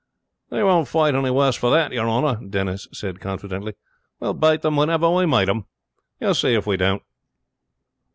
"They 0.49 0.63
won't 0.63 0.87
fight 0.87 1.13
any 1.13 1.25
the 1.25 1.33
worse 1.33 1.55
for 1.55 1.69
that, 1.69 1.91
your 1.91 2.07
honor," 2.07 2.43
Denis 2.43 2.87
said 2.91 3.19
confidently. 3.19 3.73
"We 4.19 4.25
will 4.29 4.33
bate 4.33 4.63
them 4.63 4.75
whenever 4.75 5.07
we 5.11 5.27
meet 5.27 5.45
them. 5.45 5.65
You 6.19 6.33
see 6.33 6.55
if 6.55 6.65
we 6.65 6.75
don't." 6.75 7.03